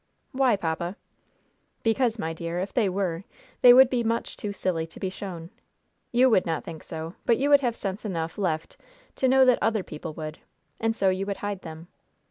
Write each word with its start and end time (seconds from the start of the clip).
"Why, 0.31 0.55
papa?" 0.55 0.95
"Because, 1.83 2.17
my 2.17 2.33
dear, 2.33 2.57
if 2.59 2.73
they 2.73 2.89
were, 2.89 3.23
they 3.61 3.71
would 3.71 3.87
be 3.87 4.03
much 4.03 4.35
too 4.35 4.51
silly 4.51 4.87
to 4.87 4.99
be 4.99 5.11
shown. 5.11 5.51
You 6.11 6.27
would 6.31 6.43
not 6.43 6.63
think 6.63 6.81
so; 6.83 7.13
but 7.23 7.37
you 7.37 7.51
would 7.51 7.61
have 7.61 7.75
sense 7.75 8.03
enough 8.03 8.39
left 8.39 8.77
to 9.17 9.27
know 9.27 9.45
that 9.45 9.59
other 9.61 9.83
people 9.83 10.13
would; 10.15 10.39
and 10.79 10.95
so 10.95 11.09
you 11.09 11.27
would 11.27 11.37
hide 11.45 11.61
them. 11.61 11.87